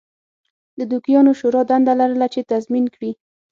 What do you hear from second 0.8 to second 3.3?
دوکیانو شورا دنده لرله چې تضمین کړي